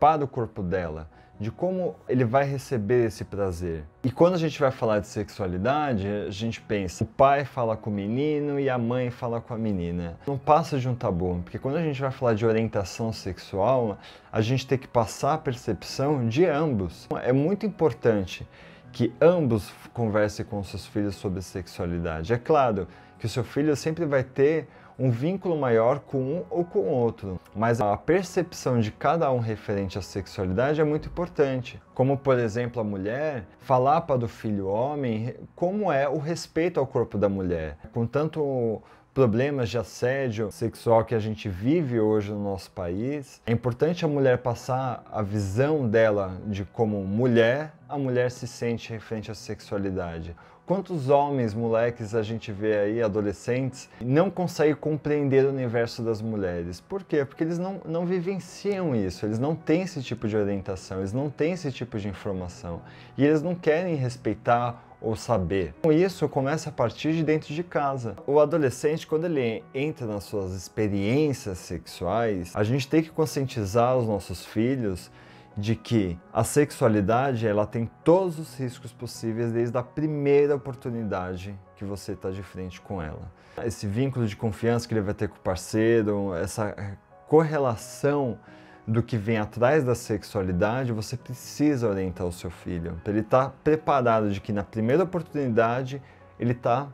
para 0.00 0.24
o 0.24 0.28
corpo 0.28 0.62
dela 0.62 1.12
de 1.38 1.50
como 1.50 1.96
ele 2.08 2.24
vai 2.24 2.44
receber 2.44 3.06
esse 3.06 3.24
prazer. 3.24 3.84
E 4.02 4.10
quando 4.10 4.34
a 4.34 4.38
gente 4.38 4.58
vai 4.58 4.70
falar 4.70 5.00
de 5.00 5.06
sexualidade, 5.06 6.06
a 6.06 6.30
gente 6.30 6.60
pensa, 6.60 7.04
o 7.04 7.06
pai 7.06 7.44
fala 7.44 7.76
com 7.76 7.90
o 7.90 7.92
menino 7.92 8.58
e 8.60 8.70
a 8.70 8.78
mãe 8.78 9.10
fala 9.10 9.40
com 9.40 9.52
a 9.52 9.58
menina. 9.58 10.16
Não 10.26 10.38
passa 10.38 10.78
de 10.78 10.88
um 10.88 10.94
tabu, 10.94 11.40
porque 11.42 11.58
quando 11.58 11.76
a 11.76 11.82
gente 11.82 12.00
vai 12.00 12.10
falar 12.10 12.34
de 12.34 12.46
orientação 12.46 13.12
sexual, 13.12 13.98
a 14.32 14.40
gente 14.40 14.66
tem 14.66 14.78
que 14.78 14.88
passar 14.88 15.34
a 15.34 15.38
percepção 15.38 16.28
de 16.28 16.46
ambos. 16.46 17.08
É 17.22 17.32
muito 17.32 17.66
importante 17.66 18.46
que 18.92 19.12
ambos 19.20 19.72
conversem 19.92 20.46
com 20.46 20.62
seus 20.62 20.86
filhos 20.86 21.16
sobre 21.16 21.42
sexualidade. 21.42 22.32
É 22.32 22.38
claro 22.38 22.86
que 23.18 23.26
o 23.26 23.28
seu 23.28 23.42
filho 23.42 23.74
sempre 23.74 24.04
vai 24.04 24.22
ter 24.22 24.68
um 24.98 25.10
vínculo 25.10 25.56
maior 25.56 26.00
com 26.00 26.18
um 26.18 26.44
ou 26.50 26.64
com 26.64 26.80
outro, 26.88 27.40
mas 27.54 27.80
a 27.80 27.96
percepção 27.96 28.80
de 28.80 28.90
cada 28.90 29.30
um 29.32 29.38
referente 29.38 29.98
à 29.98 30.02
sexualidade 30.02 30.80
é 30.80 30.84
muito 30.84 31.08
importante. 31.08 31.80
Como, 31.94 32.16
por 32.16 32.38
exemplo, 32.38 32.80
a 32.80 32.84
mulher 32.84 33.44
falar 33.60 34.02
para 34.02 34.24
o 34.24 34.28
filho 34.28 34.68
homem 34.68 35.34
como 35.54 35.90
é 35.90 36.08
o 36.08 36.18
respeito 36.18 36.78
ao 36.78 36.86
corpo 36.86 37.18
da 37.18 37.28
mulher. 37.28 37.76
Com 37.92 38.06
tanto 38.06 38.82
problemas 39.12 39.68
de 39.68 39.78
assédio 39.78 40.50
sexual 40.50 41.04
que 41.04 41.14
a 41.14 41.20
gente 41.20 41.48
vive 41.48 42.00
hoje 42.00 42.32
no 42.32 42.42
nosso 42.42 42.68
país, 42.72 43.40
é 43.46 43.52
importante 43.52 44.04
a 44.04 44.08
mulher 44.08 44.38
passar 44.38 45.04
a 45.12 45.22
visão 45.22 45.88
dela 45.88 46.36
de 46.46 46.64
como 46.64 47.04
mulher 47.04 47.72
a 47.88 47.96
mulher 47.96 48.28
se 48.30 48.48
sente 48.48 48.90
referente 48.90 49.30
à 49.30 49.34
sexualidade. 49.34 50.34
Quantos 50.66 51.10
homens, 51.10 51.52
moleques 51.52 52.14
a 52.14 52.22
gente 52.22 52.50
vê 52.50 52.74
aí, 52.78 53.02
adolescentes, 53.02 53.86
não 54.00 54.30
conseguem 54.30 54.74
compreender 54.74 55.44
o 55.44 55.50
universo 55.50 56.02
das 56.02 56.22
mulheres? 56.22 56.80
Por 56.80 57.04
quê? 57.04 57.22
Porque 57.22 57.44
eles 57.44 57.58
não, 57.58 57.82
não 57.84 58.06
vivenciam 58.06 58.96
isso, 58.96 59.26
eles 59.26 59.38
não 59.38 59.54
têm 59.54 59.82
esse 59.82 60.02
tipo 60.02 60.26
de 60.26 60.34
orientação, 60.34 61.00
eles 61.00 61.12
não 61.12 61.28
têm 61.28 61.52
esse 61.52 61.70
tipo 61.70 61.98
de 61.98 62.08
informação 62.08 62.80
e 63.18 63.26
eles 63.26 63.42
não 63.42 63.54
querem 63.54 63.94
respeitar 63.96 64.82
ou 65.02 65.14
saber. 65.14 65.74
Isso 65.92 66.26
começa 66.30 66.70
a 66.70 66.72
partir 66.72 67.12
de 67.12 67.22
dentro 67.22 67.52
de 67.52 67.62
casa. 67.62 68.16
O 68.26 68.40
adolescente, 68.40 69.06
quando 69.06 69.26
ele 69.26 69.62
entra 69.74 70.06
nas 70.06 70.24
suas 70.24 70.54
experiências 70.54 71.58
sexuais, 71.58 72.52
a 72.54 72.64
gente 72.64 72.88
tem 72.88 73.02
que 73.02 73.10
conscientizar 73.10 73.98
os 73.98 74.06
nossos 74.06 74.46
filhos 74.46 75.10
de 75.56 75.76
que 75.76 76.18
a 76.32 76.42
sexualidade 76.42 77.46
ela 77.46 77.66
tem 77.66 77.88
todos 78.02 78.38
os 78.38 78.58
riscos 78.58 78.92
possíveis 78.92 79.52
desde 79.52 79.76
a 79.78 79.82
primeira 79.82 80.56
oportunidade 80.56 81.58
que 81.76 81.84
você 81.84 82.12
está 82.12 82.30
de 82.30 82.42
frente 82.42 82.80
com 82.80 83.00
ela. 83.00 83.30
Esse 83.64 83.86
vínculo 83.86 84.26
de 84.26 84.34
confiança 84.34 84.86
que 84.86 84.94
ele 84.94 85.00
vai 85.00 85.14
ter 85.14 85.28
com 85.28 85.36
o 85.36 85.40
parceiro, 85.40 86.34
essa 86.34 86.96
correlação 87.28 88.38
do 88.86 89.02
que 89.02 89.16
vem 89.16 89.38
atrás 89.38 89.84
da 89.84 89.94
sexualidade, 89.94 90.92
você 90.92 91.16
precisa 91.16 91.88
orientar 91.88 92.26
o 92.26 92.32
seu 92.32 92.50
filho 92.50 93.00
para 93.02 93.12
ele 93.12 93.20
estar 93.20 93.46
tá 93.46 93.54
preparado 93.62 94.30
de 94.30 94.40
que 94.40 94.52
na 94.52 94.62
primeira 94.62 95.04
oportunidade 95.04 96.02
ele 96.38 96.52
está 96.52 96.88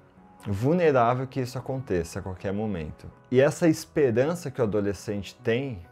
vulnerável 0.47 1.27
que 1.27 1.41
isso 1.41 1.59
aconteça 1.59 2.19
a 2.19 2.23
qualquer 2.23 2.53
momento. 2.53 3.11
E 3.31 3.41
essa 3.41 3.69
esperança 3.69 4.51
que 4.51 4.61
o 4.61 4.65
adolescente 4.65 5.35
tem 5.43 5.83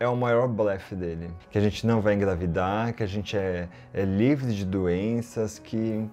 é 0.00 0.08
o 0.08 0.16
maior 0.16 0.48
blefe 0.48 0.94
dele. 0.94 1.30
Que 1.50 1.58
a 1.58 1.60
gente 1.60 1.86
não 1.86 2.00
vai 2.00 2.14
engravidar, 2.14 2.94
que 2.94 3.02
a 3.02 3.06
gente 3.06 3.36
é, 3.36 3.68
é 3.92 4.02
livre 4.02 4.54
de 4.54 4.64
doenças, 4.64 5.58
que 5.58 6.08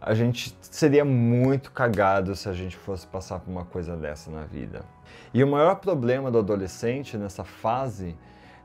a 0.00 0.14
gente 0.14 0.56
seria 0.62 1.04
muito 1.04 1.70
cagado 1.70 2.34
se 2.34 2.48
a 2.48 2.54
gente 2.54 2.74
fosse 2.74 3.06
passar 3.06 3.38
por 3.38 3.50
uma 3.50 3.66
coisa 3.66 3.94
dessa 3.94 4.30
na 4.30 4.44
vida. 4.44 4.82
E 5.32 5.44
o 5.44 5.46
maior 5.46 5.74
problema 5.76 6.30
do 6.30 6.38
adolescente 6.38 7.18
nessa 7.18 7.44
fase 7.44 8.16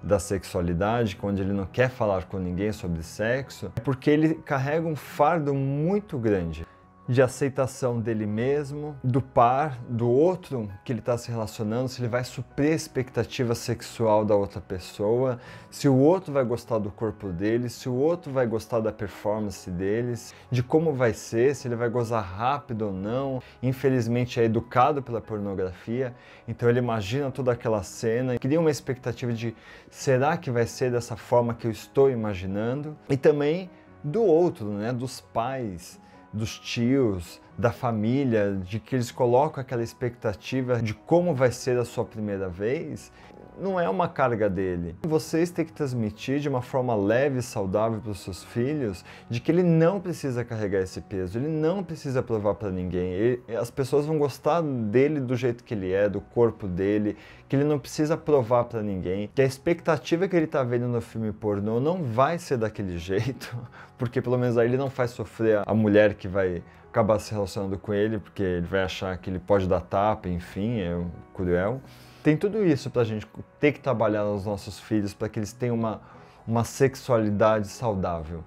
da 0.01 0.17
sexualidade, 0.17 1.17
quando 1.17 1.39
ele 1.41 1.51
não 1.51 1.65
quer 1.65 1.89
falar 1.89 2.23
com 2.25 2.37
ninguém 2.37 2.71
sobre 2.71 3.03
sexo, 3.03 3.69
é 3.75 3.81
porque 3.81 4.09
ele 4.09 4.35
carrega 4.35 4.87
um 4.87 4.95
fardo 4.95 5.53
muito 5.53 6.17
grande 6.17 6.65
de 7.07 7.21
aceitação 7.21 7.99
dele 7.99 8.25
mesmo, 8.25 8.95
do 9.01 9.21
par, 9.21 9.79
do 9.87 10.09
outro 10.09 10.69
que 10.83 10.91
ele 10.91 10.99
está 10.99 11.17
se 11.17 11.31
relacionando, 11.31 11.87
se 11.87 12.01
ele 12.01 12.09
vai 12.09 12.23
suprir 12.23 12.71
a 12.71 12.75
expectativa 12.75 13.55
sexual 13.55 14.25
da 14.25 14.35
outra 14.35 14.59
pessoa, 14.59 15.39
se 15.71 15.87
o 15.87 15.95
outro 15.95 16.33
vai 16.33 16.43
gostar 16.43 16.79
do 16.79 16.91
corpo 16.91 17.29
dele, 17.29 17.69
se 17.69 17.87
o 17.87 17.93
outro 17.93 18.31
vai 18.33 18.45
gostar 18.45 18.81
da 18.81 18.91
performance 18.91 19.71
deles, 19.71 20.33
de 20.51 20.61
como 20.61 20.93
vai 20.93 21.13
ser, 21.13 21.55
se 21.55 21.67
ele 21.67 21.75
vai 21.75 21.89
gozar 21.89 22.23
rápido 22.23 22.87
ou 22.87 22.93
não. 22.93 23.41
Infelizmente 23.63 24.39
é 24.39 24.43
educado 24.43 25.01
pela 25.01 25.21
pornografia, 25.21 26.13
então 26.47 26.69
ele 26.69 26.79
imagina 26.79 27.31
toda 27.31 27.53
aquela 27.53 27.83
cena, 27.83 28.37
cria 28.37 28.59
uma 28.59 28.71
expectativa 28.71 29.31
de 29.31 29.55
será 29.89 30.35
que 30.35 30.51
vai 30.51 30.65
ser 30.65 30.91
dessa 30.91 31.15
forma 31.15 31.53
que 31.53 31.67
eu 31.67 31.71
estou 31.71 32.09
imaginando? 32.11 32.97
E 33.09 33.15
também 33.15 33.69
do 34.03 34.23
outro, 34.23 34.67
né, 34.67 34.91
dos 34.91 35.21
pais 35.21 35.99
dos 36.33 36.59
tios, 36.59 37.41
da 37.57 37.71
família, 37.71 38.53
de 38.53 38.79
que 38.79 38.95
eles 38.95 39.11
colocam 39.11 39.61
aquela 39.61 39.83
expectativa 39.83 40.81
de 40.81 40.93
como 40.93 41.33
vai 41.33 41.51
ser 41.51 41.77
a 41.79 41.85
sua 41.85 42.05
primeira 42.05 42.47
vez, 42.47 43.11
não 43.59 43.79
é 43.79 43.89
uma 43.89 44.07
carga 44.07 44.49
dele. 44.49 44.95
Vocês 45.03 45.49
têm 45.49 45.65
que 45.65 45.73
transmitir 45.73 46.39
de 46.39 46.47
uma 46.47 46.61
forma 46.61 46.95
leve 46.95 47.39
e 47.39 47.41
saudável 47.41 47.99
para 47.99 48.11
os 48.11 48.19
seus 48.19 48.43
filhos 48.43 49.03
de 49.29 49.39
que 49.39 49.51
ele 49.51 49.63
não 49.63 49.99
precisa 49.99 50.43
carregar 50.43 50.81
esse 50.81 51.01
peso, 51.01 51.37
ele 51.37 51.47
não 51.47 51.83
precisa 51.83 52.21
provar 52.21 52.55
para 52.55 52.69
ninguém. 52.69 53.11
Ele, 53.11 53.43
as 53.57 53.71
pessoas 53.71 54.05
vão 54.05 54.17
gostar 54.17 54.61
dele 54.61 55.19
do 55.19 55.35
jeito 55.35 55.63
que 55.63 55.73
ele 55.73 55.91
é, 55.91 56.07
do 56.07 56.21
corpo 56.21 56.67
dele, 56.67 57.17
que 57.47 57.55
ele 57.55 57.63
não 57.63 57.79
precisa 57.79 58.15
provar 58.17 58.65
para 58.65 58.81
ninguém, 58.81 59.29
que 59.33 59.41
a 59.41 59.45
expectativa 59.45 60.27
que 60.27 60.35
ele 60.35 60.45
está 60.45 60.63
vendo 60.63 60.87
no 60.87 61.01
filme 61.01 61.31
pornô 61.31 61.79
não 61.79 62.03
vai 62.03 62.37
ser 62.37 62.57
daquele 62.57 62.97
jeito, 62.99 63.57
porque 63.97 64.21
pelo 64.21 64.37
menos 64.37 64.57
aí 64.57 64.67
ele 64.67 64.77
não 64.77 64.89
faz 64.89 65.11
sofrer 65.11 65.61
a 65.65 65.73
mulher 65.73 66.13
que 66.13 66.27
vai 66.27 66.63
acabar 66.89 67.19
se 67.19 67.31
relacionando 67.31 67.77
com 67.77 67.93
ele, 67.93 68.17
porque 68.17 68.41
ele 68.41 68.65
vai 68.65 68.83
achar 68.83 69.15
que 69.17 69.29
ele 69.29 69.39
pode 69.39 69.67
dar 69.67 69.81
tapa, 69.81 70.27
enfim, 70.27 70.79
é 70.79 70.99
cruel. 71.33 71.81
Tem 72.23 72.35
tudo 72.35 72.65
isso 72.65 72.89
para 72.89 73.01
a 73.01 73.05
gente 73.05 73.25
ter 73.59 73.71
que 73.71 73.79
trabalhar 73.79 74.23
nos 74.23 74.45
nossos 74.45 74.79
filhos 74.79 75.13
para 75.13 75.29
que 75.29 75.39
eles 75.39 75.53
tenham 75.53 75.75
uma, 75.75 76.01
uma 76.45 76.63
sexualidade 76.63 77.67
saudável. 77.67 78.43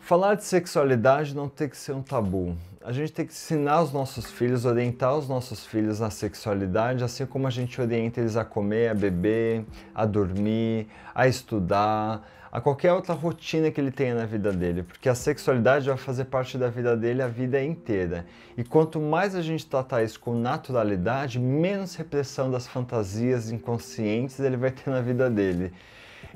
Falar 0.00 0.36
de 0.36 0.44
sexualidade 0.44 1.34
não 1.34 1.48
tem 1.48 1.68
que 1.68 1.76
ser 1.76 1.92
um 1.92 2.02
tabu. 2.02 2.56
A 2.88 2.92
gente 2.92 3.12
tem 3.12 3.26
que 3.26 3.32
ensinar 3.34 3.82
os 3.82 3.92
nossos 3.92 4.30
filhos, 4.30 4.64
orientar 4.64 5.14
os 5.14 5.28
nossos 5.28 5.66
filhos 5.66 6.00
na 6.00 6.08
sexualidade, 6.08 7.04
assim 7.04 7.26
como 7.26 7.46
a 7.46 7.50
gente 7.50 7.78
orienta 7.78 8.18
eles 8.18 8.34
a 8.34 8.46
comer, 8.46 8.88
a 8.88 8.94
beber, 8.94 9.66
a 9.94 10.06
dormir, 10.06 10.88
a 11.14 11.28
estudar, 11.28 12.26
a 12.50 12.62
qualquer 12.62 12.94
outra 12.94 13.12
rotina 13.12 13.70
que 13.70 13.78
ele 13.78 13.90
tenha 13.90 14.14
na 14.14 14.24
vida 14.24 14.50
dele, 14.54 14.84
porque 14.84 15.06
a 15.06 15.14
sexualidade 15.14 15.86
vai 15.86 15.98
fazer 15.98 16.24
parte 16.24 16.56
da 16.56 16.70
vida 16.70 16.96
dele 16.96 17.20
a 17.20 17.28
vida 17.28 17.62
inteira. 17.62 18.24
E 18.56 18.64
quanto 18.64 18.98
mais 18.98 19.34
a 19.34 19.42
gente 19.42 19.66
tratar 19.66 20.02
isso 20.02 20.18
com 20.18 20.34
naturalidade, 20.34 21.38
menos 21.38 21.94
repressão 21.94 22.50
das 22.50 22.66
fantasias 22.66 23.50
inconscientes 23.50 24.40
ele 24.40 24.56
vai 24.56 24.70
ter 24.70 24.88
na 24.88 25.02
vida 25.02 25.28
dele. 25.28 25.74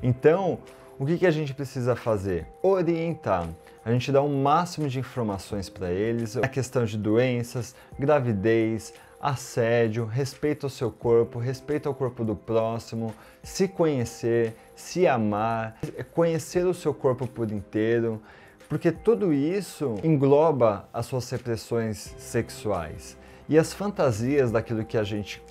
Então, 0.03 0.59
o 0.99 1.05
que, 1.05 1.17
que 1.17 1.25
a 1.25 1.31
gente 1.31 1.53
precisa 1.53 1.95
fazer? 1.95 2.47
Orientar. 2.61 3.49
A 3.83 3.91
gente 3.91 4.11
dá 4.11 4.21
o 4.21 4.27
um 4.27 4.41
máximo 4.41 4.87
de 4.87 4.99
informações 4.99 5.69
para 5.69 5.91
eles, 5.91 6.37
a 6.37 6.47
questão 6.47 6.85
de 6.85 6.97
doenças, 6.97 7.75
gravidez, 7.99 8.93
assédio, 9.19 10.05
respeito 10.05 10.65
ao 10.65 10.69
seu 10.69 10.91
corpo, 10.91 11.39
respeito 11.39 11.87
ao 11.87 11.95
corpo 11.95 12.23
do 12.23 12.35
próximo, 12.35 13.13
se 13.41 13.67
conhecer, 13.67 14.53
se 14.75 15.07
amar, 15.07 15.77
conhecer 16.13 16.65
o 16.65 16.73
seu 16.73 16.93
corpo 16.93 17.25
por 17.25 17.51
inteiro, 17.51 18.21
porque 18.67 18.91
tudo 18.91 19.33
isso 19.33 19.95
engloba 20.03 20.87
as 20.93 21.05
suas 21.05 21.29
repressões 21.29 22.13
sexuais 22.17 23.17
e 23.47 23.57
as 23.57 23.73
fantasias 23.73 24.51
daquilo 24.51 24.85
que 24.85 24.97
a 24.97 25.03
gente 25.03 25.41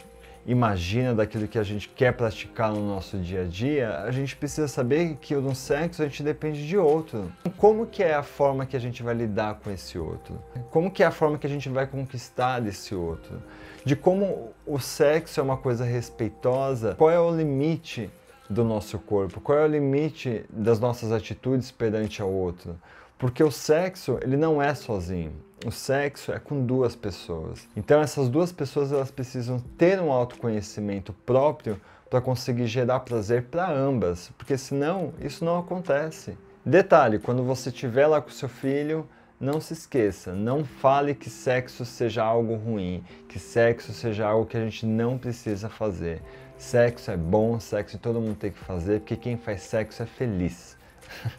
imagina, 0.47 1.15
daquilo 1.15 1.47
que 1.47 1.59
a 1.59 1.63
gente 1.63 1.89
quer 1.89 2.13
praticar 2.13 2.73
no 2.73 2.87
nosso 2.87 3.19
dia 3.19 3.43
a 3.43 3.45
dia, 3.45 3.99
a 4.01 4.11
gente 4.11 4.37
precisa 4.37 4.67
saber 4.69 5.17
que 5.21 5.35
no 5.35 5.55
sexo 5.55 6.03
a 6.03 6.07
gente 6.07 6.23
depende 6.23 6.67
de 6.67 6.77
outro. 6.77 7.33
Como 7.57 7.87
que 7.87 8.03
é 8.03 8.15
a 8.15 8.23
forma 8.23 8.67
que 8.67 8.77
a 8.77 8.81
gente 8.81 9.03
vai 9.03 9.15
lidar 9.15 9.57
com 9.57 9.71
esse 9.71 9.99
outro? 9.99 10.39
Como 10.71 10.91
que 10.91 11.03
é 11.03 11.07
a 11.07 11.11
forma 11.11 11.39
que 11.39 11.47
a 11.47 11.51
gente 11.51 11.69
vai 11.69 11.87
conquistar 11.87 12.67
esse 12.67 12.95
outro? 12.95 13.43
De 13.85 13.97
como 13.97 14.53
o 14.67 14.79
sexo 14.79 15.41
é 15.41 15.43
uma 15.43 15.57
coisa 15.57 15.85
respeitosa, 15.85 16.95
qual 16.97 17.11
é 17.11 17.19
o 17.19 17.35
limite 17.35 18.11
do 18.49 18.65
nosso 18.65 18.99
corpo, 18.99 19.41
qual 19.41 19.59
é 19.59 19.65
o 19.65 19.67
limite 19.67 20.45
das 20.51 20.79
nossas 20.79 21.11
atitudes 21.11 21.71
perante 21.71 22.21
ao 22.21 22.31
outro? 22.31 22.79
Porque 23.23 23.45
o 23.45 23.53
sexo, 23.53 24.19
ele 24.21 24.37
não 24.37 24.61
é 24.61 24.75
sozinho. 24.75 25.33
O 25.65 25.71
sexo 25.71 26.33
é 26.33 26.41
com 26.41 26.67
duas 26.67 26.97
pessoas. 26.97 27.69
Então 27.77 28.01
essas 28.01 28.29
duas 28.29 28.51
pessoas 28.51 28.91
elas 28.91 29.13
precisam 29.13 29.61
ter 29.79 30.01
um 30.01 30.11
autoconhecimento 30.11 31.13
próprio 31.25 31.81
para 32.11 32.21
conseguir 32.21 32.67
gerar 32.67 32.99
prazer 32.99 33.45
para 33.45 33.71
ambas, 33.71 34.33
porque 34.37 34.59
senão 34.59 35.15
isso 35.21 35.45
não 35.45 35.57
acontece. 35.61 36.37
Detalhe, 36.67 37.21
quando 37.21 37.45
você 37.45 37.69
estiver 37.69 38.09
lá 38.09 38.21
com 38.21 38.29
seu 38.29 38.49
filho, 38.49 39.09
não 39.39 39.61
se 39.61 39.73
esqueça, 39.73 40.33
não 40.33 40.65
fale 40.65 41.15
que 41.15 41.31
sexo 41.31 41.85
seja 41.85 42.25
algo 42.25 42.57
ruim, 42.57 43.05
que 43.29 43.39
sexo 43.39 43.93
seja 43.93 44.27
algo 44.27 44.47
que 44.47 44.57
a 44.57 44.65
gente 44.65 44.85
não 44.85 45.17
precisa 45.17 45.69
fazer. 45.69 46.21
Sexo 46.59 47.09
é 47.13 47.17
bom, 47.17 47.61
sexo 47.61 48.01
todo 48.01 48.21
mundo 48.21 48.35
tem 48.35 48.51
que 48.51 48.59
fazer, 48.59 48.99
porque 48.99 49.15
quem 49.15 49.37
faz 49.37 49.63
sexo 49.63 50.03
é 50.03 50.07
feliz. 50.07 50.77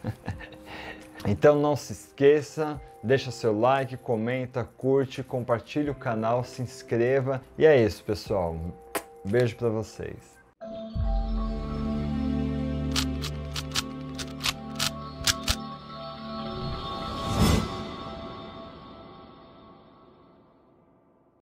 Então 1.25 1.57
não 1.57 1.75
se 1.75 1.93
esqueça, 1.93 2.81
deixa 3.01 3.31
seu 3.31 3.57
like, 3.57 3.95
comenta, 3.95 4.63
curte, 4.63 5.23
compartilhe 5.23 5.89
o 5.89 5.95
canal, 5.95 6.43
se 6.43 6.61
inscreva. 6.61 7.41
E 7.57 7.65
é 7.65 7.81
isso, 7.81 8.03
pessoal. 8.03 8.57
Beijo 9.23 9.55
para 9.55 9.69
vocês. 9.69 10.32